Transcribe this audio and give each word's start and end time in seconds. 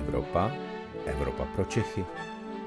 Evropa, 0.00 0.52
Evropa 1.06 1.44
pro 1.44 1.64
Čechy. 1.64 2.04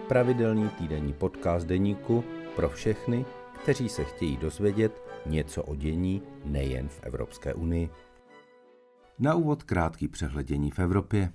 Pravidelný 0.07 0.69
týdenní 0.69 1.13
podcast 1.13 1.67
deníku 1.67 2.23
pro 2.55 2.69
všechny, 2.69 3.25
kteří 3.63 3.89
se 3.89 4.03
chtějí 4.03 4.37
dozvědět 4.37 5.01
něco 5.25 5.63
o 5.63 5.75
dění 5.75 6.21
nejen 6.45 6.87
v 6.89 6.99
Evropské 7.03 7.53
unii. 7.53 7.89
Na 9.19 9.35
úvod 9.35 9.63
krátký 9.63 10.07
přehledění 10.07 10.71
v 10.71 10.79
Evropě. 10.79 11.33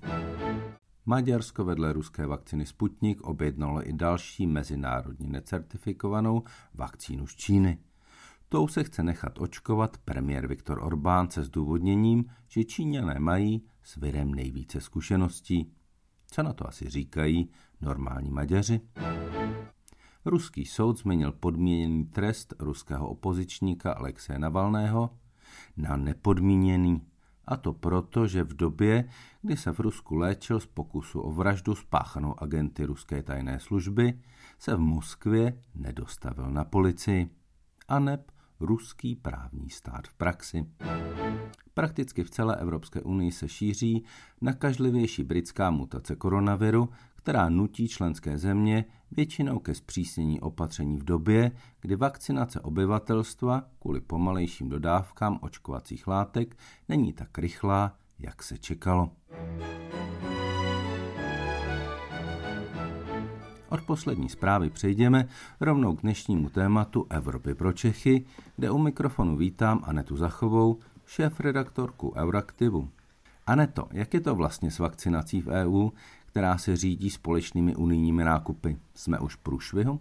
Maďarsko 1.07 1.65
vedle 1.65 1.93
ruské 1.93 2.27
vakciny 2.27 2.67
Sputnik 2.67 3.21
objednalo 3.21 3.89
i 3.89 3.93
další 3.93 4.47
mezinárodně 4.47 5.29
necertifikovanou 5.29 6.43
vakcínu 6.75 7.27
z 7.27 7.37
Číny. 7.37 7.79
Tou 8.49 8.69
se 8.69 8.85
chce 8.85 9.03
nechat 9.03 9.39
očkovat 9.39 9.99
premiér 9.99 10.47
Viktor 10.47 10.83
Orbán 10.83 11.31
se 11.31 11.45
zdůvodněním, 11.45 12.25
že 12.49 12.65
Číňané 12.65 13.21
mají 13.21 13.63
s 13.83 13.97
virem 13.97 14.35
nejvíce 14.35 14.81
zkušeností. 14.81 15.73
Co 16.31 16.43
na 16.43 16.53
to 16.53 16.69
asi 16.69 16.91
říkají 16.91 17.51
normální 17.81 18.31
Maďaři? 18.31 18.81
Ruský 20.25 20.65
soud 20.65 20.99
změnil 20.99 21.33
podmíněný 21.33 22.05
trest 22.05 22.55
ruského 22.59 23.09
opozičníka 23.09 23.93
Alexeje 23.93 24.39
Navalného 24.39 25.11
na 25.77 25.97
nepodmíněný. 25.97 27.03
A 27.47 27.57
to 27.57 27.73
proto, 27.73 28.27
že 28.27 28.45
v 28.45 28.57
době, 28.57 29.09
kdy 29.43 29.57
se 29.57 29.73
v 29.73 29.81
Rusku 29.81 30.15
léčil 30.15 30.61
z 30.61 30.67
pokusu 30.67 31.21
o 31.21 31.33
vraždu 31.33 31.75
spáchanou 31.75 32.43
agenty 32.43 32.85
ruské 32.85 33.23
tajné 33.23 33.61
služby, 33.61 34.21
se 34.59 34.77
v 34.77 34.79
Moskvě 34.79 35.61
nedostavil 35.75 36.51
na 36.51 36.65
policii. 36.65 37.31
A 37.89 37.99
neb 37.99 38.33
ruský 38.61 39.17
právní 39.17 39.71
stát 39.71 40.09
v 40.09 40.15
praxi. 40.15 40.67
Prakticky 41.79 42.25
v 42.25 42.31
celé 42.31 42.57
Evropské 42.57 43.03
unii 43.03 43.33
se 43.33 43.49
šíří 43.49 44.05
nakažlivější 44.41 45.25
britská 45.25 45.71
mutace 45.71 46.17
koronaviru, 46.17 46.89
která 47.17 47.49
nutí 47.49 47.89
členské 47.89 48.39
země 48.39 48.85
většinou 49.11 49.59
ke 49.59 49.75
zpřísnění 49.75 50.41
opatření 50.41 50.97
v 50.97 51.05
době, 51.05 51.53
kdy 51.81 51.97
vakcinace 51.97 52.61
obyvatelstva 52.61 53.63
kvůli 53.79 54.01
pomalejším 54.01 54.69
dodávkám 54.69 55.39
očkovacích 55.43 56.07
látek 56.07 56.57
není 56.89 57.13
tak 57.13 57.39
rychlá, 57.39 57.97
jak 58.19 58.43
se 58.43 58.59
čekalo. 58.59 59.11
Od 63.69 63.81
poslední 63.81 64.29
zprávy 64.29 64.71
přejdeme 64.71 65.29
rovnou 65.61 65.97
k 65.97 66.03
dnešnímu 66.03 66.49
tématu 66.49 67.07
Evropy 67.11 67.55
pro 67.55 67.73
Čechy, 67.73 68.25
kde 68.57 68.71
u 68.71 68.79
mikrofonu 68.79 69.37
vítám 69.37 69.81
Anetu 69.85 70.17
Zachovou, 70.17 70.79
šéf-redaktorku 71.09 72.15
Euraktivu. 72.17 72.91
Aneto, 73.47 73.89
jak 73.93 74.15
je 74.15 74.21
to 74.21 74.35
vlastně 74.35 74.71
s 74.71 74.79
vakcinací 74.79 75.41
v 75.41 75.49
EU, 75.49 75.91
která 76.27 76.59
se 76.59 76.77
řídí 76.77 77.11
společnými 77.11 77.77
unijními 77.77 78.25
nákupy? 78.25 78.79
Jsme 78.95 79.19
už 79.19 79.35
v 79.35 79.39
průšvihu? 79.39 80.01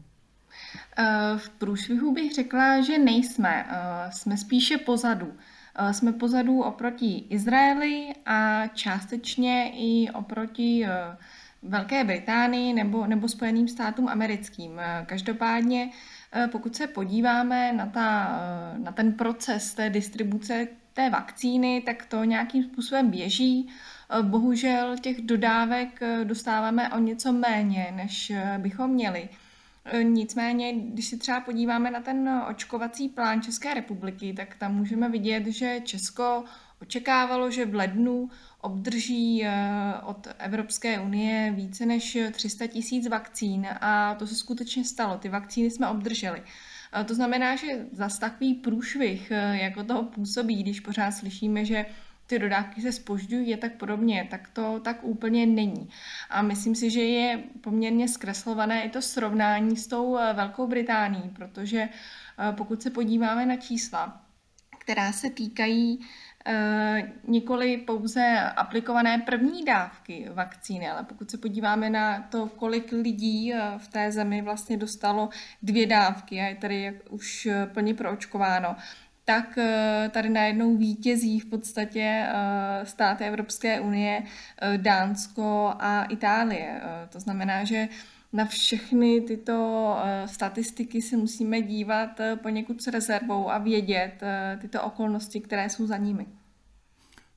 Eh, 0.98 1.38
v 1.38 1.50
průšvihu 1.50 2.14
bych 2.14 2.34
řekla, 2.34 2.82
že 2.82 2.98
nejsme. 2.98 3.66
Eh, 3.70 4.12
jsme 4.12 4.38
spíše 4.38 4.78
pozadu. 4.78 5.34
Eh, 5.76 5.94
jsme 5.94 6.12
pozadu 6.14 6.62
oproti 6.62 7.18
Izraeli 7.30 8.14
a 8.26 8.68
částečně 8.68 9.72
i 9.76 10.10
oproti 10.12 10.86
Velké 11.64 12.04
Británii 12.04 12.74
nebo, 12.74 13.08
nebo 13.08 13.28
Spojeným 13.28 13.68
státům 13.68 14.08
americkým. 14.10 14.82
Každopádně, 15.06 15.92
pokud 16.52 16.76
se 16.76 16.88
podíváme 16.88 17.74
na, 17.74 17.86
ta, 17.86 18.40
na 18.78 18.92
ten 18.92 19.14
proces 19.14 19.74
té 19.74 19.90
distribuce 19.90 20.68
té 20.98 21.10
vakcíny, 21.10 21.82
tak 21.82 22.06
to 22.06 22.24
nějakým 22.24 22.64
způsobem 22.64 23.10
běží. 23.10 23.70
Bohužel 24.22 24.98
těch 24.98 25.22
dodávek 25.22 26.00
dostáváme 26.24 26.90
o 26.90 27.00
něco 27.00 27.32
méně, 27.32 27.94
než 27.96 28.32
bychom 28.58 28.92
měli. 28.92 29.30
Nicméně, 30.04 30.74
když 30.74 31.06
si 31.08 31.18
třeba 31.18 31.42
podíváme 31.42 31.92
na 31.92 32.02
ten 32.02 32.30
očkovací 32.50 33.10
plán 33.10 33.42
České 33.42 33.74
republiky, 33.74 34.34
tak 34.34 34.56
tam 34.56 34.76
můžeme 34.76 35.10
vidět, 35.10 35.46
že 35.48 35.82
Česko 35.84 36.44
očekávalo, 36.82 37.52
že 37.52 37.66
v 37.66 37.76
lednu 37.76 38.30
obdrží 38.62 39.46
eh, 39.46 39.52
od 40.04 40.28
Evropské 40.40 41.00
unie 41.00 41.52
více 41.52 41.86
než 41.86 42.18
300 42.32 42.68
tisíc 42.68 43.08
vakcín 43.08 43.68
a 43.82 44.16
to 44.16 44.28
se 44.28 44.36
skutečně 44.36 44.86
stalo. 44.86 45.18
Ty 45.18 45.30
vakcíny 45.30 45.72
jsme 45.72 45.88
obdrželi. 45.88 46.44
Eh, 46.94 47.04
to 47.04 47.16
znamená, 47.16 47.56
že 47.56 47.86
zas 47.92 48.20
takový 48.20 48.54
průšvih, 48.54 49.32
eh, 49.32 49.58
jako 49.58 49.84
toho 49.84 50.04
působí, 50.04 50.64
když 50.64 50.80
pořád 50.80 51.12
slyšíme, 51.12 51.66
že 51.66 51.86
ty 52.28 52.40
dodávky 52.40 52.82
se 52.82 52.92
spožďují 52.92 53.54
a 53.54 53.58
tak 53.58 53.74
podobně, 53.74 54.28
tak 54.32 54.50
to 54.50 54.80
tak 54.84 55.04
úplně 55.04 55.46
není. 55.46 55.90
A 56.30 56.42
myslím 56.42 56.76
si, 56.76 56.90
že 56.90 57.02
je 57.02 57.44
poměrně 57.62 58.08
zkreslované 58.08 58.84
i 58.84 58.90
to 58.90 59.02
srovnání 59.02 59.78
s 59.78 59.88
tou 59.88 60.18
Velkou 60.34 60.68
Británií, 60.68 61.30
protože 61.30 61.90
pokud 62.52 62.82
se 62.82 62.90
podíváme 62.90 63.46
na 63.46 63.56
čísla, 63.56 64.22
která 64.80 65.12
se 65.12 65.30
týkají 65.30 66.00
Eh, 66.00 66.27
nikoli 67.28 67.78
pouze 67.78 68.40
aplikované 68.56 69.18
první 69.18 69.66
dávky 69.66 70.30
vakcíny, 70.34 70.90
ale 70.90 71.04
pokud 71.04 71.32
se 71.32 71.38
podíváme 71.38 71.90
na 71.90 72.22
to, 72.22 72.48
kolik 72.48 72.92
lidí 72.92 73.54
eh, 73.54 73.72
v 73.78 73.88
té 73.88 74.12
zemi 74.12 74.42
vlastně 74.42 74.78
dostalo 74.78 75.30
dvě 75.62 75.88
dávky 75.88 76.40
a 76.40 76.46
je 76.46 76.56
tady 76.56 77.02
už 77.10 77.48
plně 77.74 77.94
proočkováno, 77.94 78.76
tak 79.26 79.58
eh, 79.58 80.10
tady 80.14 80.30
najednou 80.30 80.78
vítězí 80.78 81.40
v 81.40 81.46
podstatě 81.46 82.28
státy 82.84 83.24
Evropské 83.24 83.80
unie, 83.80 84.24
Dánsko 84.78 85.74
a 85.80 86.04
Itálie. 86.04 86.82
To 87.10 87.20
znamená, 87.20 87.64
že 87.64 87.88
na 88.34 88.46
všechny 88.46 89.22
tyto 89.22 89.96
statistiky 90.26 91.02
se 91.02 91.18
musíme 91.18 91.62
dívat 91.62 92.10
poněkud 92.44 92.82
s 92.82 92.88
rezervou 92.88 93.50
a 93.50 93.58
vědět 93.58 94.24
tyto 94.62 94.84
okolnosti, 94.84 95.42
které 95.42 95.70
jsou 95.70 95.88
za 95.88 95.98
nimi. 95.98 96.26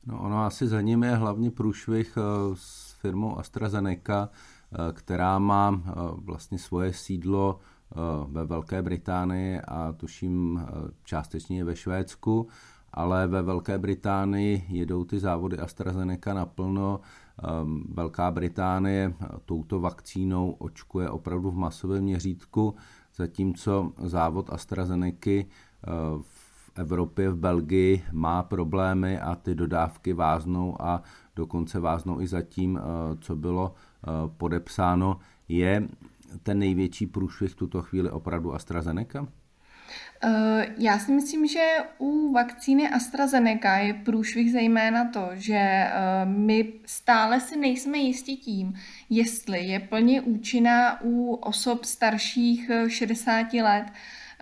No 0.06 0.20
ono 0.20 0.44
asi 0.44 0.68
za 0.68 0.80
ním 0.80 1.02
je 1.02 1.14
hlavně 1.14 1.50
průšvih 1.50 2.18
eh, 2.18 2.22
s 2.54 2.92
firmou 3.00 3.38
AstraZeneca, 3.38 4.28
eh, 4.28 4.92
která 4.92 5.38
má 5.38 5.82
eh, 5.86 5.90
vlastně 6.14 6.58
svoje 6.58 6.92
sídlo 6.92 7.60
ve 8.28 8.44
Velké 8.44 8.82
Británii 8.82 9.60
a 9.60 9.92
tuším 9.92 10.66
částečně 11.04 11.64
ve 11.64 11.76
Švédsku, 11.76 12.48
ale 12.92 13.26
ve 13.26 13.42
Velké 13.42 13.78
Británii 13.78 14.64
jedou 14.68 15.04
ty 15.04 15.18
závody 15.18 15.58
AstraZeneca 15.58 16.34
naplno. 16.34 17.00
Velká 17.88 18.30
Británie 18.30 19.14
touto 19.44 19.80
vakcínou 19.80 20.50
očkuje 20.50 21.10
opravdu 21.10 21.50
v 21.50 21.54
masovém 21.54 22.04
měřítku, 22.04 22.74
zatímco 23.16 23.92
závod 24.04 24.50
AstraZeneca 24.52 25.30
v 26.20 26.50
Evropě, 26.74 27.30
v 27.30 27.36
Belgii 27.36 28.02
má 28.12 28.42
problémy 28.42 29.20
a 29.20 29.34
ty 29.34 29.54
dodávky 29.54 30.12
váznou 30.12 30.82
a 30.82 31.02
dokonce 31.36 31.80
váznou 31.80 32.20
i 32.20 32.26
zatím, 32.26 32.78
eh, 32.78 32.82
co 33.20 33.36
bylo 33.36 33.74
eh, 33.74 34.10
podepsáno. 34.36 35.18
Je 35.48 35.88
ten 36.42 36.58
největší 36.58 37.06
průšvih 37.06 37.50
v 37.50 37.54
tuto 37.54 37.82
chvíli 37.82 38.10
opravdu 38.10 38.54
AstraZeneca? 38.54 39.26
Eh, 40.24 40.66
já 40.78 40.98
si 40.98 41.12
myslím, 41.12 41.46
že 41.46 41.76
u 41.98 42.32
vakcíny 42.32 42.88
AstraZeneca 42.88 43.76
je 43.76 43.94
průšvih 43.94 44.52
zejména 44.52 45.04
to, 45.04 45.28
že 45.34 45.90
my 46.24 46.72
stále 46.86 47.40
si 47.40 47.56
nejsme 47.56 47.98
jistí 47.98 48.36
tím, 48.36 48.74
jestli 49.10 49.64
je 49.64 49.80
plně 49.80 50.20
účinná 50.20 51.02
u 51.02 51.34
osob 51.34 51.84
starších 51.84 52.70
60 52.88 53.52
let. 53.62 53.84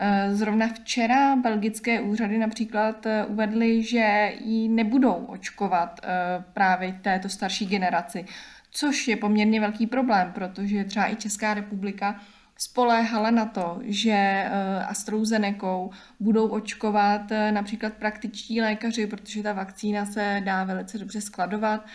Eh, 0.01 0.35
zrovna 0.35 0.69
včera 0.69 1.37
belgické 1.37 2.01
úřady 2.01 2.39
například 2.39 3.07
eh, 3.07 3.25
uvedly, 3.25 3.83
že 3.83 4.33
ji 4.45 4.69
nebudou 4.69 5.13
očkovat 5.13 6.01
eh, 6.03 6.09
právě 6.53 6.93
této 6.93 7.29
starší 7.29 7.67
generaci, 7.67 8.25
což 8.71 9.09
je 9.09 9.17
poměrně 9.17 9.61
velký 9.61 9.87
problém, 9.87 10.33
protože 10.33 10.85
třeba 10.85 11.13
i 11.13 11.17
Česká 11.17 11.55
republika 11.55 12.21
spoléhala 12.59 13.31
na 13.31 13.47
to, 13.47 13.79
že 13.83 14.45
AstraZeneca 14.87 15.89
budou 16.21 16.49
očkovat 16.49 17.23
například 17.51 17.93
praktičtí 17.93 18.61
lékaři, 18.61 19.07
protože 19.07 19.43
ta 19.43 19.53
vakcína 19.53 20.07
se 20.07 20.43
dá 20.45 20.65
velice 20.65 20.99
dobře 20.99 21.21
skladovat. 21.21 21.87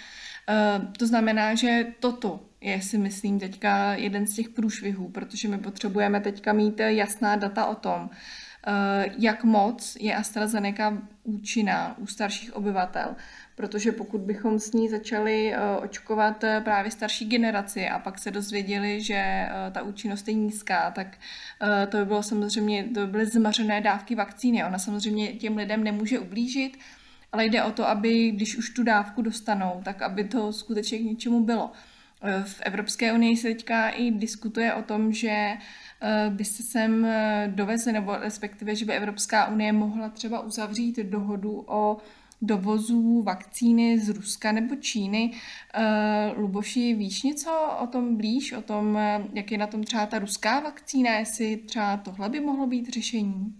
To 0.97 1.07
znamená, 1.07 1.55
že 1.55 1.85
toto 1.99 2.39
je 2.63 2.81
si 2.81 2.97
myslím 2.97 3.39
teďka 3.39 3.93
jeden 3.93 4.27
z 4.27 4.35
těch 4.35 4.49
průšvihů, 4.49 5.09
protože 5.09 5.47
my 5.47 5.57
potřebujeme 5.57 6.19
teďka 6.19 6.53
mít 6.53 6.79
jasná 6.79 7.35
data 7.35 7.65
o 7.65 7.75
tom, 7.75 8.09
eh, 8.67 9.05
jak 9.17 9.43
moc 9.43 9.97
je 9.99 10.15
AstraZeneca 10.15 10.97
účinná 11.23 11.97
u 11.97 12.07
starších 12.07 12.55
obyvatel. 12.55 13.15
Protože 13.55 13.91
pokud 13.91 14.21
bychom 14.21 14.59
s 14.59 14.71
ní 14.71 14.89
začali 14.89 15.53
eh, 15.53 15.57
očkovat 15.83 16.43
eh, 16.43 16.61
právě 16.63 16.91
starší 16.91 17.25
generaci 17.25 17.89
a 17.89 17.99
pak 17.99 18.19
se 18.19 18.31
dozvěděli, 18.31 19.01
že 19.01 19.47
ta 19.71 19.81
účinnost 19.81 20.27
je 20.27 20.33
nízká, 20.33 20.91
tak 20.91 21.17
to 21.89 21.97
by 21.97 22.05
bylo 22.05 22.23
samozřejmě, 22.23 22.83
to 22.83 22.99
by 22.99 23.07
byly 23.07 23.25
zmařené 23.25 23.81
dávky 23.81 24.15
vakcíny. 24.15 24.65
Ona 24.65 24.79
samozřejmě 24.79 25.33
těm 25.33 25.57
lidem 25.57 25.83
nemůže 25.83 26.19
ublížit, 26.19 26.77
ale 27.31 27.45
jde 27.45 27.63
o 27.63 27.71
to, 27.71 27.87
aby 27.87 28.31
když 28.31 28.57
už 28.57 28.69
tu 28.69 28.83
dávku 28.83 29.21
dostanou, 29.21 29.81
tak 29.85 30.01
aby 30.01 30.23
to 30.23 30.53
skutečně 30.53 30.97
k 30.97 31.01
něčemu 31.01 31.43
bylo. 31.43 31.71
V 32.43 32.61
Evropské 32.61 33.13
unii 33.13 33.37
se 33.37 33.47
teďka 33.47 33.89
i 33.89 34.11
diskutuje 34.11 34.73
o 34.73 34.81
tom, 34.81 35.13
že 35.13 35.53
by 36.29 36.45
se 36.45 36.63
sem 36.63 37.07
dovezli, 37.47 37.93
nebo 37.93 38.15
respektive, 38.15 38.75
že 38.75 38.85
by 38.85 38.93
Evropská 38.93 39.47
unie 39.47 39.73
mohla 39.73 40.09
třeba 40.09 40.39
uzavřít 40.39 40.97
dohodu 40.97 41.63
o 41.67 41.97
dovozů 42.43 43.23
vakcíny 43.23 43.99
z 43.99 44.09
Ruska 44.09 44.51
nebo 44.51 44.75
Číny. 44.75 45.31
Uh, 46.33 46.39
Luboši, 46.39 46.93
víš 46.93 47.23
něco 47.23 47.51
o 47.83 47.87
tom 47.87 48.17
blíž, 48.17 48.53
o 48.53 48.61
tom, 48.61 48.99
jak 49.33 49.51
je 49.51 49.57
na 49.57 49.67
tom 49.67 49.83
třeba 49.83 50.05
ta 50.05 50.19
ruská 50.19 50.59
vakcína, 50.59 51.11
jestli 51.11 51.57
třeba 51.57 51.97
tohle 51.97 52.29
by 52.29 52.39
mohlo 52.39 52.67
být 52.67 52.89
řešení? 52.93 53.53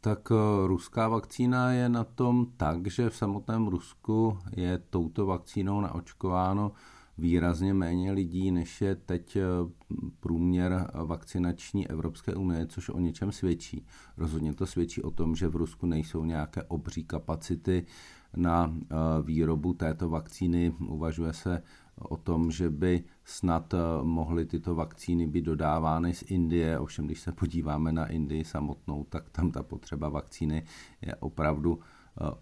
Tak 0.00 0.18
eh, 0.30 0.66
ruská 0.66 1.08
vakcína 1.08 1.72
je 1.72 1.88
na 1.88 2.04
tom 2.04 2.46
tak, 2.56 2.86
že 2.86 3.10
v 3.10 3.16
samotném 3.16 3.66
Rusku 3.66 4.38
je 4.56 4.78
touto 4.90 5.26
vakcínou 5.26 5.80
naočkováno 5.80 6.72
výrazně 7.18 7.74
méně 7.74 8.12
lidí, 8.12 8.50
než 8.50 8.80
je 8.80 8.94
teď 8.94 9.36
eh, 9.36 9.42
průměr 10.20 10.90
vakcinační 11.04 11.88
Evropské 11.88 12.34
unie, 12.34 12.66
což 12.66 12.88
o 12.88 12.98
něčem 12.98 13.32
svědčí. 13.32 13.86
Rozhodně 14.16 14.54
to 14.54 14.66
svědčí 14.66 15.02
o 15.02 15.10
tom, 15.10 15.36
že 15.36 15.48
v 15.48 15.56
Rusku 15.56 15.86
nejsou 15.86 16.24
nějaké 16.24 16.62
obří 16.62 17.04
kapacity 17.04 17.86
na 18.36 18.74
eh, 18.74 18.96
výrobu 19.22 19.72
této 19.72 20.08
vakcíny. 20.08 20.74
Uvažuje 20.88 21.32
se 21.32 21.62
o 21.96 22.16
tom, 22.16 22.50
že 22.50 22.70
by 22.70 23.04
snad 23.24 23.74
eh, 23.74 23.78
mohly 24.02 24.46
tyto 24.46 24.74
vakcíny 24.74 25.26
být 25.26 25.44
dodávány 25.44 26.14
z 26.14 26.22
Indie, 26.22 26.78
ovšem 26.78 27.06
když 27.06 27.20
se 27.20 27.32
podíváme 27.32 27.92
na 27.92 28.06
Indii 28.06 28.44
samotnou, 28.44 29.04
tak 29.04 29.30
tam 29.30 29.50
ta 29.50 29.62
potřeba 29.62 30.08
vakcíny 30.08 30.64
je 31.02 31.14
opravdu 31.14 31.78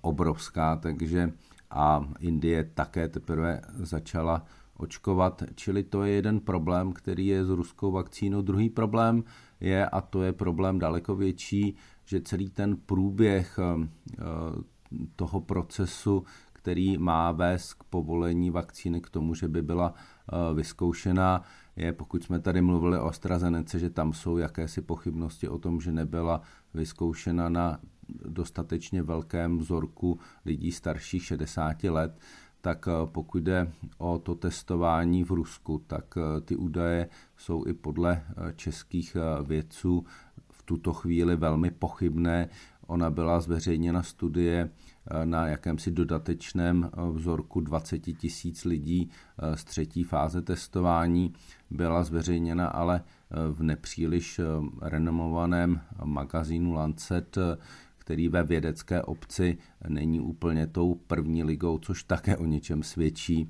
obrovská, 0.00 0.76
takže 0.76 1.32
a 1.70 2.04
Indie 2.20 2.64
také 2.74 3.08
teprve 3.08 3.60
začala 3.74 4.44
očkovat, 4.80 5.42
čili 5.54 5.82
to 5.82 6.02
je 6.02 6.12
jeden 6.12 6.40
problém, 6.40 6.92
který 6.92 7.26
je 7.26 7.44
s 7.44 7.48
ruskou 7.48 7.90
vakcínou. 7.92 8.42
Druhý 8.42 8.70
problém 8.70 9.24
je, 9.60 9.86
a 9.86 10.00
to 10.00 10.22
je 10.22 10.32
problém 10.32 10.78
daleko 10.78 11.16
větší, 11.16 11.76
že 12.04 12.20
celý 12.20 12.50
ten 12.50 12.76
průběh 12.76 13.58
eh, 13.58 13.88
toho 15.16 15.40
procesu, 15.40 16.24
který 16.52 16.98
má 16.98 17.32
vést 17.32 17.74
k 17.74 17.84
povolení 17.84 18.50
vakcíny 18.50 19.00
k 19.00 19.10
tomu, 19.10 19.34
že 19.34 19.48
by 19.48 19.62
byla 19.62 19.94
eh, 19.94 20.54
vyzkoušena, 20.54 21.42
je, 21.76 21.92
pokud 21.92 22.22
jsme 22.22 22.40
tady 22.40 22.62
mluvili 22.62 22.98
o 22.98 23.06
AstraZeneca, 23.06 23.78
že 23.78 23.90
tam 23.90 24.12
jsou 24.12 24.38
jakési 24.38 24.80
pochybnosti 24.80 25.48
o 25.48 25.58
tom, 25.58 25.80
že 25.80 25.92
nebyla 25.92 26.40
vyzkoušena 26.74 27.48
na 27.48 27.80
dostatečně 28.28 29.02
velkém 29.02 29.58
vzorku 29.58 30.18
lidí 30.44 30.72
starších 30.72 31.24
60 31.24 31.84
let, 31.84 32.18
tak 32.60 32.88
eh, 32.88 33.06
pokud 33.06 33.42
jde 33.42 33.72
o 33.98 34.18
to 34.18 34.34
testování 34.34 35.24
v 35.24 35.30
Rusku, 35.30 35.82
tak 35.86 36.04
eh, 36.16 36.40
ty 36.40 36.56
údaje 36.56 37.08
jsou 37.36 37.66
i 37.66 37.72
podle 37.72 38.22
eh, 38.28 38.52
českých 38.56 39.16
vědců 39.44 40.04
v 40.50 40.62
tuto 40.62 40.92
chvíli 40.92 41.36
velmi 41.36 41.70
pochybné. 41.70 42.48
Ona 42.86 43.10
byla 43.10 43.40
zveřejněna 43.40 44.02
studie 44.02 44.70
na 45.24 45.46
jakémsi 45.46 45.90
dodatečném 45.90 46.90
vzorku 47.12 47.60
20 47.60 47.98
tisíc 47.98 48.64
lidí 48.64 49.10
z 49.54 49.64
třetí 49.64 50.04
fáze 50.04 50.42
testování. 50.42 51.32
Byla 51.70 52.04
zveřejněna 52.04 52.66
ale 52.66 53.02
v 53.52 53.62
nepříliš 53.62 54.40
renomovaném 54.80 55.80
magazínu 56.04 56.72
Lancet, 56.72 57.38
který 58.10 58.28
ve 58.28 58.42
vědecké 58.42 59.02
obci 59.02 59.58
není 59.88 60.20
úplně 60.20 60.66
tou 60.66 60.94
první 60.94 61.44
ligou, 61.44 61.78
což 61.78 62.04
také 62.04 62.36
o 62.36 62.44
něčem 62.44 62.82
svědčí. 62.82 63.48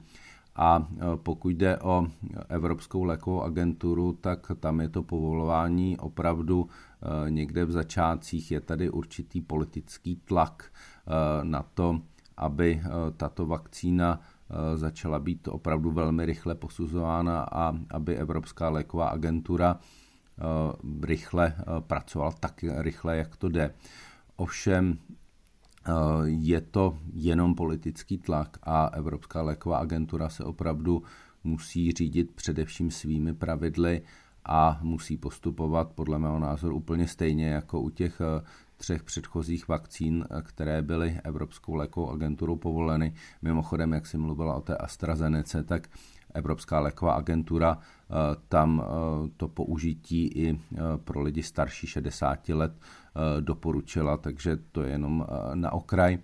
A 0.57 0.89
e, 0.93 1.17
pokud 1.17 1.49
jde 1.49 1.79
o 1.79 2.07
Evropskou 2.49 3.05
lékovou 3.05 3.43
agenturu, 3.43 4.13
tak 4.13 4.53
tam 4.61 4.81
je 4.81 4.89
to 4.89 5.03
povolování 5.03 5.99
opravdu 5.99 6.69
e, 6.69 7.31
někde 7.31 7.65
v 7.65 7.71
začátcích. 7.73 8.51
Je 8.51 8.61
tady 8.61 8.91
určitý 8.91 9.41
politický 9.41 10.17
tlak 10.17 10.65
e, 10.71 11.45
na 11.45 11.63
to, 11.63 12.01
aby 12.37 12.83
tato 13.17 13.47
vakcína 13.47 14.21
začala 14.75 15.19
být 15.19 15.49
opravdu 15.49 15.91
velmi 15.91 16.27
rychle 16.27 16.55
posuzována 16.55 17.43
a 17.53 17.73
aby 17.91 18.17
Evropská 18.17 18.69
léková 18.69 19.09
agentura 19.09 19.79
rychle 21.03 21.55
pracovala 21.81 22.33
tak 22.41 22.65
rychle, 22.79 23.17
jak 23.17 23.37
to 23.37 23.49
jde. 23.49 23.75
Ovšem 24.41 24.97
eh, 24.97 25.93
je 26.25 26.61
to 26.61 26.99
jenom 27.13 27.55
politický 27.55 28.19
tlak 28.19 28.59
a 28.63 28.87
Evropská 28.87 29.43
léková 29.43 29.79
agentura 29.79 30.29
se 30.29 30.45
opravdu 30.45 31.03
musí 31.45 31.93
řídit 31.93 32.33
především 32.33 32.91
svými 32.91 33.35
pravidly 33.35 34.03
a 34.45 34.79
musí 34.83 35.17
postupovat 35.17 35.93
podle 35.93 36.19
mého 36.19 36.39
názoru 36.39 36.77
úplně 36.77 37.09
stejně 37.09 37.49
jako 37.49 37.81
u 37.81 37.91
těch 37.91 38.21
eh, 38.21 38.45
třech 38.77 39.03
předchozích 39.03 39.69
vakcín, 39.69 40.25
eh, 40.31 40.43
které 40.43 40.83
byly 40.83 41.21
Evropskou 41.25 41.75
lékovou 41.75 42.11
agenturou 42.11 42.57
povoleny. 42.57 43.15
Mimochodem, 43.43 43.93
jak 43.93 44.07
jsem 44.07 44.21
mluvila 44.21 44.55
o 44.55 44.61
té 44.61 44.77
AstraZeneca, 44.77 45.63
tak 45.63 45.89
Evropská 46.35 46.81
léková 46.81 47.13
agentura 47.13 47.79
tam 48.49 48.83
to 49.37 49.49
použití 49.49 50.27
i 50.27 50.61
pro 51.05 51.23
lidi 51.23 51.43
starší 51.43 51.87
60 51.87 52.49
let 52.49 52.73
Eh, 53.11 53.41
doporučila, 53.41 54.17
takže 54.17 54.57
to 54.73 54.83
je 54.83 54.91
jenom 54.91 55.27
eh, 55.27 55.57
na 55.57 55.73
okraj. 55.73 56.19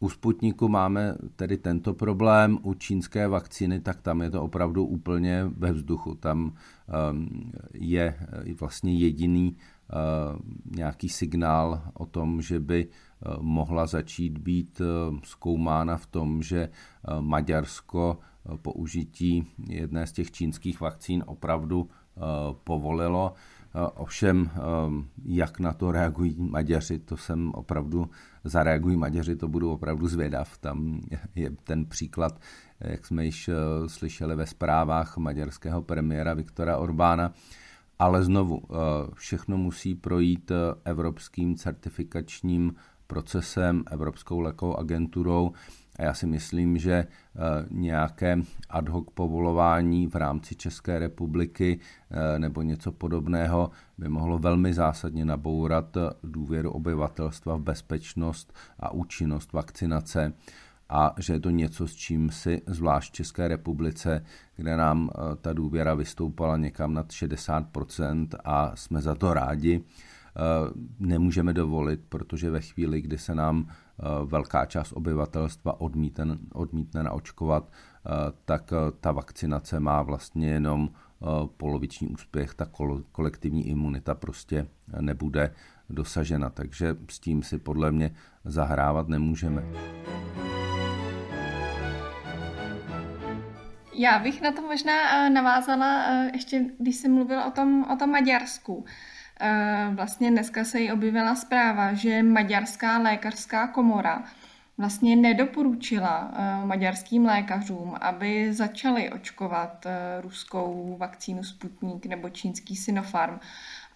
U 0.00 0.08
Sputniku 0.08 0.68
máme 0.68 1.14
tedy 1.36 1.56
tento 1.56 1.92
problém, 1.94 2.58
u 2.62 2.74
čínské 2.74 3.28
vakcíny, 3.28 3.80
tak 3.80 4.00
tam 4.00 4.20
je 4.22 4.30
to 4.30 4.42
opravdu 4.42 4.84
úplně 4.84 5.44
ve 5.56 5.72
vzduchu. 5.72 6.14
Tam 6.14 6.52
je 7.74 8.16
eh, 8.18 8.54
vlastně 8.60 8.94
jediný 8.94 9.56
nějaký 10.70 11.08
signál 11.08 11.82
o 11.94 12.06
tom, 12.06 12.42
že 12.42 12.60
by 12.60 12.88
mohla 13.40 13.86
začít 13.86 14.38
být 14.38 14.80
zkoumána 15.24 15.96
v 15.96 16.06
tom, 16.06 16.42
že 16.42 16.68
Maďarsko 17.20 18.18
použití 18.62 19.46
jedné 19.68 20.06
z 20.06 20.12
těch 20.12 20.30
čínských 20.30 20.80
vakcín 20.80 21.24
opravdu 21.26 21.88
povolilo. 22.64 23.34
Ovšem, 23.94 24.50
ehm, 24.54 25.06
jak 25.24 25.60
na 25.60 25.72
to 25.72 25.92
reagují 25.92 26.36
Maďaři, 26.38 26.98
to 26.98 27.16
jsem 27.16 27.50
opravdu, 27.54 28.10
zareagují 28.44 28.96
Maďaři, 28.96 29.36
to 29.36 29.48
budu 29.48 29.72
opravdu 29.72 30.08
zvědav. 30.08 30.58
Tam 30.58 31.00
je 31.34 31.50
ten 31.50 31.84
příklad, 31.84 32.40
jak 32.80 33.06
jsme 33.06 33.24
již 33.24 33.48
eh, 33.48 33.54
slyšeli 33.86 34.36
ve 34.36 34.46
zprávách 34.46 35.16
maďarského 35.16 35.82
premiéra 35.82 36.34
Viktora 36.34 36.78
Orbána, 36.78 37.32
ale 37.98 38.24
znovu, 38.24 38.62
eh, 38.64 38.74
všechno 39.14 39.56
musí 39.56 39.94
projít 39.94 40.50
eh, 40.50 40.54
evropským 40.84 41.56
certifikačním 41.56 42.74
procesem, 43.06 43.84
Evropskou 43.90 44.40
lékovou 44.40 44.76
agenturou 44.76 45.52
a 46.00 46.02
já 46.04 46.14
si 46.14 46.26
myslím, 46.26 46.78
že 46.78 46.92
eh, 46.92 47.06
nějaké 47.70 48.36
ad 48.70 48.88
hoc 48.88 49.06
povolování 49.14 50.06
v 50.06 50.14
rámci 50.14 50.54
České 50.54 50.98
republiky 50.98 51.80
eh, 52.10 52.38
nebo 52.38 52.62
něco 52.62 52.92
podobného 52.92 53.70
by 53.98 54.08
mohlo 54.08 54.38
velmi 54.38 54.74
zásadně 54.74 55.24
nabourat 55.24 55.96
důvěru 56.22 56.70
obyvatelstva 56.70 57.56
v 57.56 57.60
bezpečnost 57.60 58.52
a 58.78 58.92
účinnost 58.92 59.52
vakcinace. 59.52 60.32
A 60.88 61.14
že 61.18 61.32
je 61.32 61.40
to 61.40 61.50
něco, 61.50 61.88
s 61.88 61.94
čím 61.94 62.30
si 62.30 62.62
zvlášť 62.66 63.12
v 63.12 63.14
České 63.14 63.48
republice, 63.48 64.24
kde 64.56 64.76
nám 64.76 65.10
eh, 65.10 65.36
ta 65.40 65.52
důvěra 65.52 65.94
vystoupala 65.94 66.56
někam 66.56 66.94
nad 66.94 67.08
60% 67.08 68.28
a 68.44 68.76
jsme 68.76 69.00
za 69.00 69.14
to 69.14 69.34
rádi, 69.34 69.84
nemůžeme 70.98 71.52
dovolit, 71.52 72.00
protože 72.08 72.50
ve 72.50 72.60
chvíli, 72.60 73.00
kdy 73.00 73.18
se 73.18 73.34
nám 73.34 73.66
Eh, 74.02 74.24
velká 74.24 74.66
část 74.66 74.92
obyvatelstva 74.92 75.80
odmítne, 75.80 76.24
odmítne 76.52 77.02
naočkovat, 77.02 77.68
eh, 77.72 78.10
tak 78.44 78.72
eh, 78.72 78.76
ta 79.00 79.12
vakcinace 79.12 79.80
má 79.80 80.02
vlastně 80.02 80.48
jenom 80.48 80.90
poloviční 81.56 82.08
úspěch, 82.08 82.54
ta 82.54 82.66
kolektivní 83.12 83.68
imunita 83.68 84.14
prostě 84.14 84.66
nebude 85.00 85.54
dosažena, 85.90 86.50
takže 86.50 86.96
s 87.10 87.20
tím 87.20 87.42
si 87.42 87.58
podle 87.58 87.92
mě 87.92 88.10
zahrávat 88.44 89.08
nemůžeme. 89.08 89.62
Já 93.94 94.18
bych 94.18 94.42
na 94.42 94.52
to 94.52 94.62
možná 94.62 95.28
navázala 95.28 96.04
ještě, 96.32 96.64
když 96.78 96.96
jsem 96.96 97.14
mluvila 97.14 97.46
o 97.46 97.50
tom, 97.50 97.84
o 97.92 97.96
tom 97.96 98.10
Maďarsku. 98.10 98.84
Vlastně 99.94 100.30
dneska 100.30 100.64
se 100.64 100.80
jí 100.80 100.92
objevila 100.92 101.34
zpráva, 101.34 101.92
že 101.92 102.22
Maďarská 102.22 102.98
lékařská 102.98 103.66
komora 103.66 104.24
vlastně 104.80 105.16
nedoporučila 105.16 106.30
eh, 106.32 106.66
maďarským 106.66 107.26
lékařům, 107.26 107.96
aby 108.00 108.52
začali 108.52 109.10
očkovat 109.10 109.86
eh, 109.86 110.20
ruskou 110.20 110.96
vakcínu 110.98 111.44
Sputnik 111.44 112.06
nebo 112.06 112.28
čínský 112.28 112.76
Sinopharm. 112.76 113.38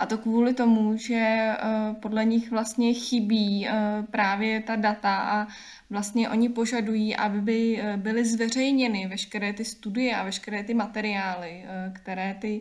A 0.05 0.07
to 0.07 0.19
kvůli 0.19 0.55
tomu, 0.55 0.97
že 0.97 1.53
podle 2.01 2.25
nich 2.25 2.51
vlastně 2.51 2.95
chybí 2.95 3.69
právě 4.11 4.61
ta 4.61 4.77
data 4.77 5.17
a 5.17 5.47
vlastně 5.91 6.29
oni 6.29 6.49
požadují, 6.49 7.17
aby 7.17 7.41
by 7.41 7.83
byly 7.97 8.25
zveřejněny 8.25 9.07
veškeré 9.07 9.53
ty 9.53 9.65
studie 9.65 10.17
a 10.17 10.25
veškeré 10.25 10.65
ty 10.65 10.75
materiály, 10.75 11.65
které 11.93 12.37
ty, 12.41 12.61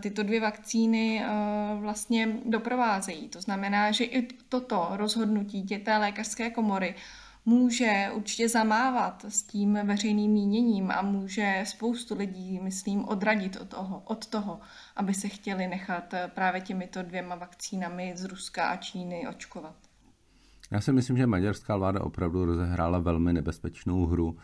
tyto 0.00 0.22
dvě 0.22 0.40
vakcíny 0.40 1.24
vlastně 1.80 2.28
doprovázejí. 2.44 3.28
To 3.28 3.40
znamená, 3.40 3.90
že 3.90 4.04
i 4.04 4.28
toto 4.48 4.88
rozhodnutí 4.92 5.62
té 5.62 5.96
lékařské 5.96 6.50
komory 6.50 6.94
může 7.48 8.10
určitě 8.14 8.48
zamávat 8.48 9.24
s 9.28 9.42
tím 9.42 9.78
veřejným 9.84 10.32
míněním 10.32 10.90
a 10.90 11.02
může 11.02 11.62
spoustu 11.66 12.14
lidí, 12.14 12.60
myslím, 12.62 13.04
odradit 13.04 13.56
od 13.56 13.68
toho, 13.68 14.02
od 14.04 14.26
toho, 14.26 14.60
aby 14.96 15.14
se 15.14 15.28
chtěli 15.28 15.66
nechat 15.66 16.14
právě 16.34 16.60
těmito 16.60 17.02
dvěma 17.02 17.34
vakcínami 17.34 18.12
z 18.16 18.24
Ruska 18.24 18.68
a 18.68 18.76
Číny 18.76 19.26
očkovat. 19.28 19.74
Já 20.70 20.80
si 20.80 20.92
myslím, 20.92 21.16
že 21.16 21.26
maďarská 21.26 21.76
vláda 21.76 22.00
opravdu 22.00 22.44
rozehrála 22.44 22.98
velmi 22.98 23.32
nebezpečnou 23.32 24.06
hru, 24.06 24.36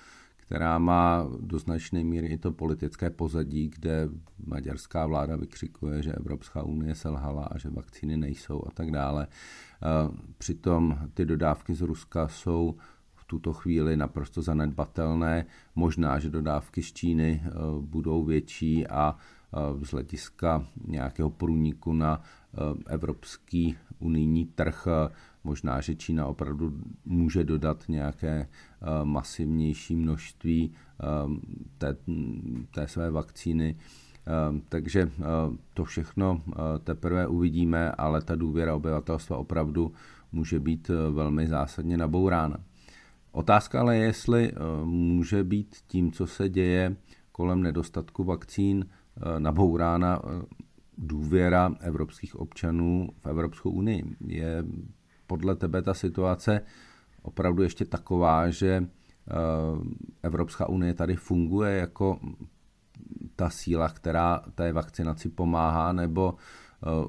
která 0.46 0.78
má 0.78 1.26
do 1.40 1.58
značné 1.58 2.04
míry 2.04 2.26
i 2.26 2.38
to 2.38 2.52
politické 2.52 3.10
pozadí, 3.10 3.68
kde 3.68 4.08
maďarská 4.46 5.06
vláda 5.06 5.36
vykřikuje, 5.36 6.02
že 6.02 6.12
Evropská 6.12 6.62
unie 6.62 6.94
selhala 6.94 7.44
a 7.44 7.58
že 7.58 7.70
vakcíny 7.70 8.16
nejsou 8.16 8.62
a 8.66 8.70
tak 8.70 8.90
dále. 8.90 9.26
Přitom 10.38 10.98
ty 11.14 11.24
dodávky 11.24 11.74
z 11.74 11.80
Ruska 11.80 12.28
jsou 12.28 12.76
v 13.14 13.24
tuto 13.24 13.52
chvíli 13.52 13.96
naprosto 13.96 14.42
zanedbatelné. 14.42 15.46
Možná, 15.74 16.18
že 16.18 16.30
dodávky 16.30 16.82
z 16.82 16.92
Číny 16.92 17.42
eh, 17.44 17.50
budou 17.80 18.24
větší 18.24 18.86
a 18.86 19.16
eh, 19.16 19.84
z 19.84 19.90
hlediska 19.90 20.66
nějakého 20.86 21.30
průniku 21.30 21.92
na 21.92 22.20
eh, 22.20 22.58
evropský 22.86 23.76
unijní 23.98 24.46
trh, 24.46 24.88
možná, 25.44 25.80
že 25.80 25.94
Čína 25.94 26.26
opravdu 26.26 26.80
může 27.04 27.44
dodat 27.44 27.84
nějaké 27.88 28.48
masivnější 29.04 29.96
množství 29.96 30.72
té, 31.78 31.96
té 32.74 32.88
své 32.88 33.10
vakcíny. 33.10 33.76
Takže 34.68 35.10
to 35.74 35.84
všechno 35.84 36.42
teprve 36.84 37.26
uvidíme, 37.26 37.92
ale 37.92 38.22
ta 38.22 38.34
důvěra 38.34 38.74
obyvatelstva 38.74 39.36
opravdu 39.36 39.92
může 40.32 40.60
být 40.60 40.90
velmi 41.10 41.46
zásadně 41.46 41.96
nabourána. 41.96 42.56
Otázka 43.34 43.80
ale 43.80 43.96
je, 43.96 44.04
jestli 44.04 44.52
eh, 44.52 44.54
může 44.84 45.44
být 45.44 45.76
tím, 45.86 46.12
co 46.12 46.26
se 46.26 46.48
děje 46.48 46.96
kolem 47.32 47.62
nedostatku 47.62 48.24
vakcín, 48.24 48.86
eh, 48.86 49.40
nabourána 49.40 50.22
eh, 50.24 50.42
důvěra 50.98 51.74
evropských 51.80 52.36
občanů 52.36 53.08
v 53.22 53.26
Evropskou 53.26 53.70
unii. 53.70 54.04
Je 54.26 54.64
podle 55.26 55.56
tebe 55.56 55.82
ta 55.82 55.94
situace 55.94 56.60
opravdu 57.22 57.62
ještě 57.62 57.84
taková, 57.84 58.50
že 58.50 58.86
Evropská 60.22 60.68
unie 60.68 60.94
tady 60.94 61.16
funguje 61.16 61.76
jako 61.76 62.18
ta 63.36 63.50
síla, 63.50 63.88
která 63.88 64.42
té 64.54 64.72
vakcinaci 64.72 65.28
pomáhá, 65.28 65.92
nebo 65.92 66.34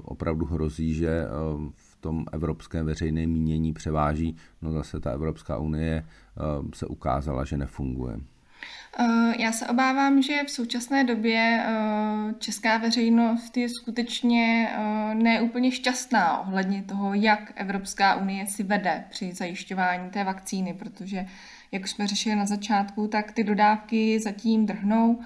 opravdu 0.03 0.45
hrozí, 0.45 0.93
že 0.93 1.27
tom 2.05 2.25
evropském 2.31 2.85
veřejném 2.85 3.29
mínění 3.29 3.73
převáží, 3.73 4.35
no 4.61 4.71
zase 4.71 4.99
ta 4.99 5.11
Evropská 5.11 5.57
unie 5.57 6.05
eh, 6.05 6.41
se 6.73 6.87
ukázala, 6.87 7.45
že 7.45 7.57
nefunguje. 7.57 8.19
Eh, 8.99 9.33
já 9.41 9.51
se 9.51 9.67
obávám, 9.67 10.21
že 10.21 10.43
v 10.47 10.51
současné 10.51 11.03
době 11.03 11.63
eh, 11.65 12.33
česká 12.39 12.77
veřejnost 12.77 13.57
je 13.57 13.69
skutečně 13.69 14.69
neúplně 15.13 15.71
šťastná 15.71 16.39
ohledně 16.39 16.83
toho, 16.83 17.13
jak 17.13 17.51
Evropská 17.55 18.15
unie 18.15 18.47
si 18.47 18.63
vede 18.63 19.03
při 19.09 19.33
zajišťování 19.33 20.09
té 20.09 20.23
vakcíny, 20.23 20.73
protože, 20.73 21.25
jak 21.71 21.83
už 21.83 21.91
jsme 21.91 22.07
řešili 22.07 22.35
na 22.35 22.45
začátku, 22.45 23.07
tak 23.07 23.31
ty 23.31 23.43
dodávky 23.43 24.19
zatím 24.19 24.65
drhnou. 24.65 25.19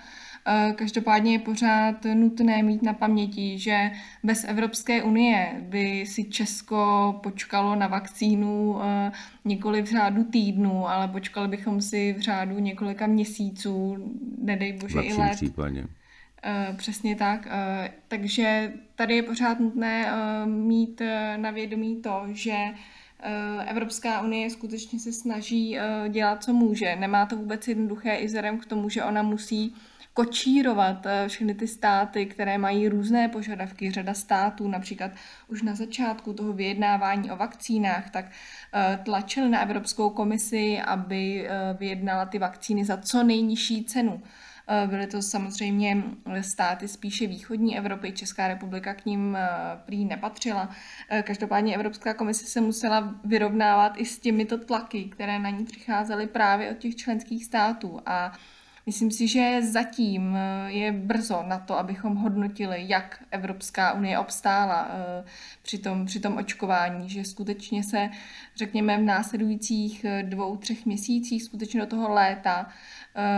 Eh, 0.47 0.73
každopádně 0.73 1.31
je 1.31 1.39
pořád 1.39 2.05
nutné 2.13 2.63
mít 2.63 2.83
na 2.83 2.93
paměti, 2.93 3.57
že 3.57 3.91
bez 4.23 4.43
Evropské 4.43 5.03
unie 5.03 5.55
by 5.61 6.05
si 6.05 6.23
Česko 6.23 7.19
počkalo 7.23 7.75
na 7.75 7.87
vakcínu 7.87 8.81
eh, 8.81 9.11
nikoli 9.45 9.81
v 9.81 9.85
řádu 9.85 10.23
týdnů, 10.23 10.89
ale 10.89 11.07
počkali 11.07 11.47
bychom 11.47 11.81
si 11.81 12.13
v 12.13 12.21
řádu 12.21 12.59
několika 12.59 13.07
měsíců, 13.07 13.97
nedej 14.41 14.73
bože 14.73 15.01
i 15.01 15.13
let. 15.13 15.35
Případně. 15.35 15.87
Eh, 16.43 16.73
přesně 16.77 17.15
tak. 17.15 17.47
Takže 18.07 18.73
tady 18.95 19.15
je 19.15 19.23
pořád 19.23 19.59
nutné 19.59 20.11
mít 20.45 21.01
na 21.37 21.51
vědomí 21.51 22.01
to, 22.01 22.21
že 22.31 22.55
Evropská 23.67 24.21
unie 24.21 24.49
skutečně 24.49 24.99
se 24.99 25.13
snaží 25.13 25.77
dělat, 26.09 26.43
co 26.43 26.53
může. 26.53 26.95
Nemá 26.95 27.25
to 27.25 27.37
vůbec 27.37 27.67
jednoduché 27.67 28.15
i 28.15 28.25
vzhledem 28.25 28.59
k 28.59 28.65
tomu, 28.65 28.89
že 28.89 29.03
ona 29.03 29.23
musí 29.23 29.75
kočírovat 30.13 31.05
eh, 31.05 31.27
všechny 31.27 31.53
ty 31.53 31.67
státy, 31.67 32.25
které 32.25 32.57
mají 32.57 32.87
různé 32.87 33.27
požadavky. 33.27 33.91
Řada 33.91 34.13
států, 34.13 34.67
například 34.67 35.11
už 35.47 35.61
na 35.61 35.75
začátku 35.75 36.33
toho 36.33 36.53
vyjednávání 36.53 37.31
o 37.31 37.35
vakcínách, 37.35 38.09
tak 38.09 38.25
eh, 38.73 38.99
tlačili 39.05 39.49
na 39.49 39.61
Evropskou 39.61 40.09
komisi, 40.09 40.81
aby 40.81 41.47
eh, 41.47 41.73
vyjednala 41.79 42.25
ty 42.25 42.39
vakcíny 42.39 42.85
za 42.85 42.97
co 42.97 43.23
nejnižší 43.23 43.85
cenu. 43.85 44.21
Byly 44.85 45.07
to 45.07 45.21
samozřejmě 45.21 46.03
státy 46.41 46.87
spíše 46.87 47.27
východní 47.27 47.77
Evropy, 47.77 48.11
Česká 48.11 48.47
republika 48.47 48.93
k 48.93 49.05
ním 49.05 49.37
prý 49.85 50.05
nepatřila. 50.05 50.69
Každopádně 51.23 51.75
Evropská 51.75 52.13
komise 52.13 52.45
se 52.45 52.61
musela 52.61 53.15
vyrovnávat 53.23 53.93
i 53.97 54.05
s 54.05 54.19
těmito 54.19 54.57
tlaky, 54.57 55.03
které 55.03 55.39
na 55.39 55.49
ní 55.49 55.65
přicházely 55.65 56.27
právě 56.27 56.71
od 56.71 56.77
těch 56.77 56.95
členských 56.95 57.45
států. 57.45 57.99
A 58.05 58.31
Myslím 58.85 59.11
si, 59.11 59.27
že 59.27 59.61
zatím 59.61 60.35
eh, 60.35 60.71
je 60.71 60.91
brzo 60.91 61.43
na 61.47 61.59
to, 61.59 61.77
abychom 61.77 62.15
hodnotili, 62.15 62.85
jak 62.87 63.23
Evropská 63.31 63.93
unie 63.93 64.19
obstála 64.19 64.87
eh, 64.89 65.25
při 65.61 65.77
tom, 65.77 66.05
při 66.05 66.19
tom 66.19 66.37
očkování, 66.37 67.09
že 67.09 67.23
skutečně 67.23 67.83
se, 67.83 68.09
řekněme, 68.55 68.97
v 68.97 69.01
následujících 69.01 70.05
eh, 70.05 70.23
dvou, 70.23 70.57
třech 70.57 70.85
měsících, 70.85 71.43
skutečně 71.43 71.79
do 71.79 71.87
toho 71.87 72.13
léta, 72.13 72.69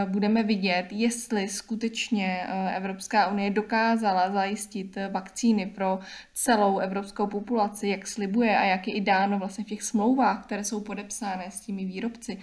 budeme 0.07 0.43
vidět, 0.43 0.87
jestli 0.91 1.47
skutečně 1.49 2.47
Evropská 2.75 3.31
unie 3.31 3.49
dokázala 3.49 4.31
zajistit 4.31 4.97
vakcíny 5.11 5.65
pro 5.65 5.99
celou 6.33 6.79
evropskou 6.79 7.27
populaci, 7.27 7.87
jak 7.87 8.07
slibuje 8.07 8.57
a 8.57 8.63
jak 8.63 8.87
je 8.87 8.93
i 8.93 9.01
dáno 9.01 9.39
vlastně 9.39 9.63
v 9.63 9.67
těch 9.67 9.83
smlouvách, 9.83 10.45
které 10.45 10.63
jsou 10.63 10.81
podepsány 10.81 11.45
s 11.49 11.59
těmi 11.59 11.85
výrobci 11.85 12.37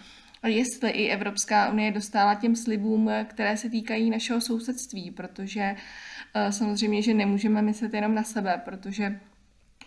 jestli 0.46 0.90
i 0.90 1.08
Evropská 1.08 1.70
unie 1.72 1.92
dostala 1.92 2.34
těm 2.34 2.56
slibům, 2.56 3.10
které 3.24 3.56
se 3.56 3.70
týkají 3.70 4.10
našeho 4.10 4.40
sousedství, 4.40 5.10
protože 5.10 5.76
eh, 6.34 6.52
samozřejmě, 6.52 7.02
že 7.02 7.14
nemůžeme 7.14 7.62
myslet 7.62 7.94
jenom 7.94 8.14
na 8.14 8.22
sebe, 8.22 8.62
protože 8.64 9.20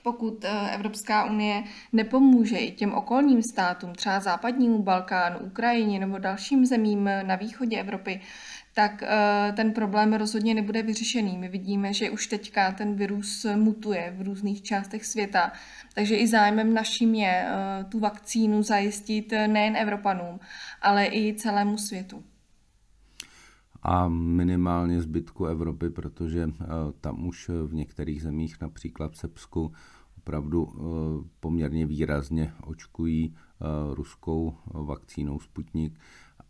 pokud 0.04 0.46
eh, 0.46 0.76
Evropská 0.76 1.26
unie 1.26 1.64
nepomůže 1.94 2.58
i 2.58 2.72
těm 2.72 2.94
okolním 2.94 3.44
státům, 3.44 3.94
třeba 3.94 4.20
západnímu 4.20 4.84
Balkánu, 4.84 5.40
Ukrajině 5.40 6.00
nebo 6.00 6.18
dalším 6.18 6.66
zemím 6.66 7.10
na 7.24 7.36
východě 7.36 7.80
Evropy, 7.80 8.22
tak 8.74 9.04
eh, 9.04 9.54
ten 9.56 9.74
problém 9.74 10.14
rozhodně 10.14 10.54
nebude 10.54 10.84
vyřešený. 10.84 11.38
My 11.38 11.50
vidíme, 11.50 11.94
že 11.94 12.10
už 12.10 12.28
teďka 12.28 12.72
ten 12.72 12.96
virus 12.96 13.46
mutuje 13.56 14.14
v 14.18 14.22
různých 14.22 14.62
částech 14.62 15.06
světa, 15.06 15.52
takže 15.94 16.16
i 16.16 16.28
zájmem 16.28 16.74
naším 16.74 17.16
je 17.16 17.46
eh, 17.48 17.84
tu 17.84 18.00
vakcínu 18.00 18.64
zajistit 18.64 19.34
nejen 19.48 19.76
Evropanům, 19.76 20.40
ale 20.82 21.06
i 21.06 21.36
celému 21.38 21.78
světu. 21.78 22.24
A 23.84 24.08
minimálně 24.08 25.02
zbytku 25.02 25.46
Evropy, 25.46 25.90
protože 25.90 26.50
eh, 26.62 26.66
tam 27.02 27.28
už 27.28 27.50
v 27.50 27.74
některých 27.74 28.22
zemích, 28.22 28.62
například 28.62 29.12
v 29.12 29.18
Srbsku, 29.18 29.72
opravdu 30.22 30.70
poměrně 31.40 31.86
výrazně 31.86 32.54
očkují 32.64 33.36
ruskou 33.94 34.54
vakcínou 34.66 35.40
Sputnik 35.40 35.94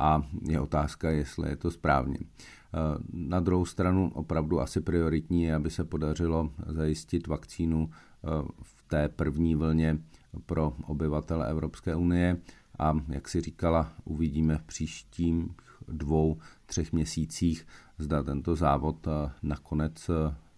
a 0.02 0.22
je 0.50 0.60
otázka, 0.60 1.10
jestli 1.10 1.50
je 1.50 1.56
to 1.56 1.72
správně. 1.72 2.18
Eh, 2.20 2.98
na 3.14 3.40
druhou 3.40 3.66
stranu 3.66 4.12
opravdu 4.14 4.62
asi 4.62 4.82
prioritní 4.82 5.44
je, 5.44 5.56
aby 5.56 5.70
se 5.70 5.84
podařilo 5.84 6.50
zajistit 6.68 7.28
vakcínu 7.28 7.90
eh, 7.90 8.28
v 8.62 8.84
té 8.88 9.10
první 9.10 9.56
vlně 9.56 9.98
pro 10.46 10.74
obyvatele 10.86 11.50
Evropské 11.50 11.96
unie 11.96 12.38
a 12.80 13.00
jak 13.10 13.30
si 13.30 13.42
říkala, 13.42 13.94
uvidíme 14.06 14.58
v 14.58 14.64
příštím 14.64 15.56
dvou, 15.88 16.38
třech 16.66 16.94
měsících, 16.94 17.68
zda 17.98 18.24
tento 18.24 18.56
závod 18.56 19.08
eh, 19.08 19.32
nakonec 19.44 20.10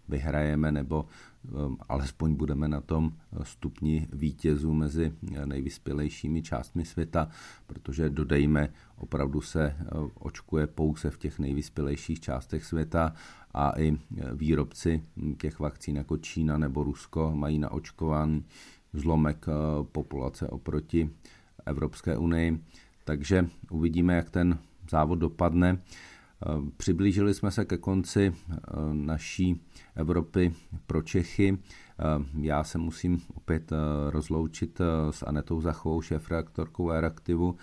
vyhrajeme 0.09 0.71
nebo 0.71 1.05
alespoň 1.89 2.35
budeme 2.35 2.67
na 2.67 2.81
tom 2.81 3.13
stupni 3.43 4.07
vítězů 4.13 4.73
mezi 4.73 5.13
nejvyspělejšími 5.45 6.41
částmi 6.41 6.85
světa, 6.85 7.27
protože 7.67 8.09
dodejme, 8.09 8.69
opravdu 8.97 9.41
se 9.41 9.75
očkuje 10.13 10.67
pouze 10.67 11.09
v 11.09 11.17
těch 11.17 11.39
nejvyspělejších 11.39 12.19
částech 12.19 12.65
světa 12.65 13.13
a 13.53 13.79
i 13.79 13.97
výrobci 14.33 15.03
těch 15.37 15.59
vakcín 15.59 15.95
jako 15.95 16.17
Čína 16.17 16.57
nebo 16.57 16.83
Rusko 16.83 17.31
mají 17.35 17.59
na 17.59 17.71
očkování 17.71 18.45
zlomek 18.93 19.45
populace 19.91 20.47
oproti 20.47 21.09
Evropské 21.65 22.17
unii. 22.17 22.63
Takže 23.05 23.47
uvidíme, 23.71 24.15
jak 24.15 24.29
ten 24.29 24.57
závod 24.89 25.19
dopadne. 25.19 25.81
Přiblížili 26.77 27.33
jsme 27.33 27.51
se 27.51 27.65
ke 27.65 27.77
konci 27.77 28.33
naší 28.93 29.61
Evropy 29.95 30.53
pro 30.87 31.01
Čechy. 31.01 31.57
Já 32.39 32.63
se 32.63 32.77
musím 32.77 33.21
opět 33.33 33.71
rozloučit 34.09 34.81
s 35.11 35.23
Anetou 35.23 35.61
Zachovou, 35.61 36.01
šéf-reaktorkou 36.01 36.89
Aeraktivu 36.89 37.55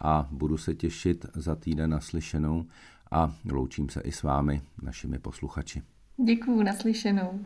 a 0.00 0.28
budu 0.30 0.56
se 0.56 0.74
těšit 0.74 1.26
za 1.34 1.54
týden 1.54 1.90
naslyšenou 1.90 2.64
a 3.10 3.34
loučím 3.52 3.88
se 3.88 4.00
i 4.00 4.12
s 4.12 4.22
vámi, 4.22 4.62
našimi 4.82 5.18
posluchači. 5.18 5.82
Děkuju, 6.24 6.62
naslyšenou. 6.62 7.40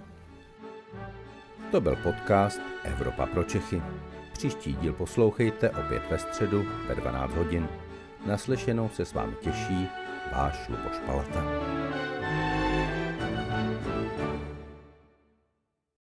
To 1.71 1.81
byl 1.81 1.97
podcast 1.97 2.61
Evropa 2.85 3.27
pro 3.27 3.45
Čechy. 3.45 3.83
Příští 4.33 4.73
díl 4.75 4.93
poslouchejte 4.93 5.71
opět 5.71 6.03
ve 6.11 6.19
středu 6.19 6.65
ve 6.89 6.95
12 6.95 7.35
hodin. 7.35 7.69
Naslyšenou 8.27 8.89
se 8.89 9.05
s 9.05 9.15
vámi 9.15 9.35
těší 9.41 9.89
acho 10.33 10.71
no 10.71 10.79
pós-palatá. 10.79 12.22